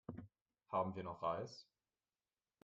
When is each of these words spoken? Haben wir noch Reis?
Haben 0.69 0.95
wir 0.95 1.03
noch 1.03 1.21
Reis? 1.21 1.67